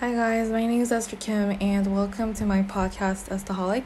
[0.00, 3.82] Hi guys, my name is Esther Kim and welcome to my podcast Estaholic.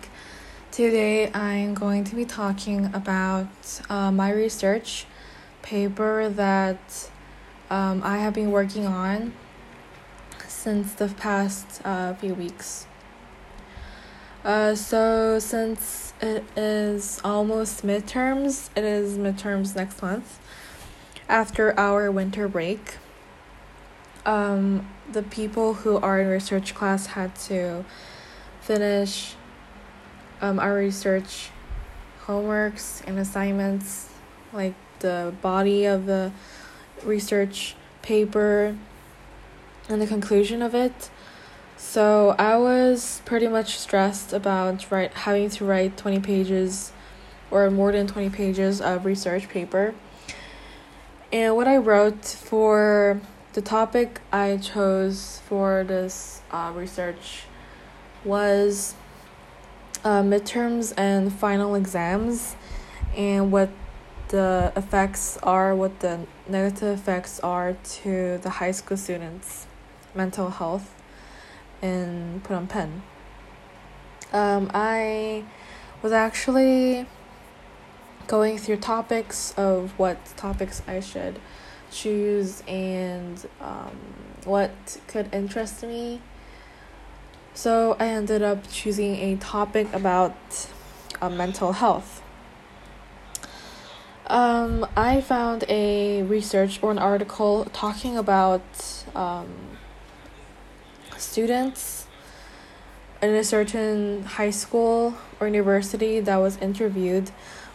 [0.70, 3.48] Today I'm going to be talking about
[3.88, 5.06] uh, my research
[5.62, 7.08] paper that
[7.70, 9.32] um, I have been working on
[10.46, 12.86] since the past uh, few weeks.
[14.44, 20.38] Uh, so since it is almost midterms, it is midterms next month
[21.26, 22.98] after our winter break
[24.24, 27.84] um, the people who are in research class had to
[28.60, 29.34] finish
[30.40, 31.50] um, our research
[32.26, 34.08] homeworks and assignments,
[34.52, 36.32] like the body of the
[37.04, 38.76] research paper
[39.88, 41.10] and the conclusion of it.
[41.76, 46.92] So I was pretty much stressed about write, having to write 20 pages
[47.50, 49.94] or more than 20 pages of research paper.
[51.32, 53.20] And what I wrote for
[53.52, 57.44] the topic I chose for this uh, research
[58.24, 58.94] was
[60.04, 62.56] uh, midterms and final exams
[63.14, 63.68] and what
[64.28, 69.66] the effects are, what the negative effects are to the high school students'
[70.14, 70.94] mental health
[71.82, 73.02] in Phnom Penh.
[74.32, 75.44] Um, I
[76.00, 77.06] was actually
[78.26, 81.38] going through topics of what topics I should
[81.90, 83.96] choose and um,
[84.44, 86.20] what could interest me.
[87.54, 90.36] So I ended up choosing a topic about
[91.20, 92.22] uh, mental health.
[94.26, 98.62] Um, I found a research or an article talking about
[99.14, 99.48] um,
[101.18, 102.06] students
[103.20, 107.30] in a certain high school or university that was interviewed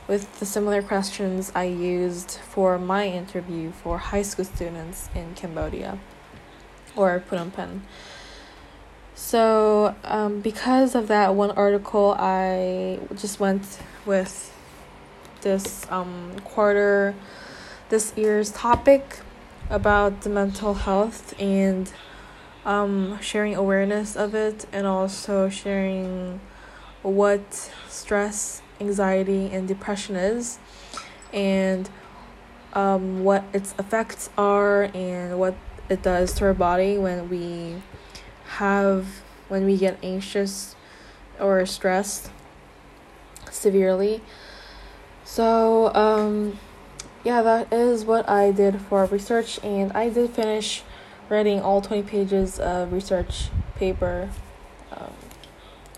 [0.07, 5.99] with the similar questions I used for my interview for high school students in Cambodia
[6.95, 7.83] or Phnom Penh.
[9.15, 14.53] So, um, because of that one article, I just went with
[15.41, 17.15] this um, quarter,
[17.89, 19.19] this year's topic
[19.69, 21.91] about the mental health and
[22.63, 26.39] um, sharing awareness of it and also sharing
[27.01, 30.59] what stress anxiety and depression is
[31.33, 31.89] and
[32.73, 35.55] um, what its effects are and what
[35.89, 37.81] it does to our body when we
[38.45, 39.07] have
[39.47, 40.75] when we get anxious
[41.39, 42.29] or stressed
[43.49, 44.21] severely.
[45.23, 46.59] So um,
[47.27, 50.83] yeah that is what i did for research and i did finish
[51.27, 54.29] writing all 20 pages of research paper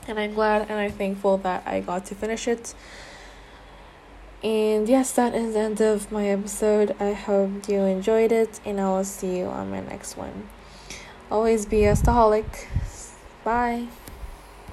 [0.10, 2.74] and I'm glad and I'm thankful that I got to finish it.
[4.44, 6.96] And yes, that is the end of my episode.
[7.00, 10.48] I hope you enjoyed it, and I will see you on my next one.
[11.30, 12.68] Always be a staholic.
[13.44, 13.88] Bye.